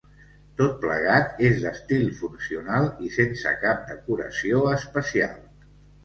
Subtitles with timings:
[0.59, 5.37] Tot plegat és d'estil funcional i sense cap decoració especial.